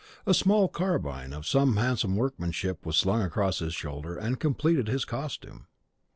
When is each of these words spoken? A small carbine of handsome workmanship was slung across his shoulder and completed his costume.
A 0.25 0.33
small 0.33 0.67
carbine 0.67 1.31
of 1.31 1.45
handsome 1.53 2.15
workmanship 2.15 2.87
was 2.87 2.95
slung 2.97 3.21
across 3.21 3.59
his 3.59 3.75
shoulder 3.75 4.17
and 4.17 4.39
completed 4.39 4.87
his 4.87 5.05
costume. 5.05 5.67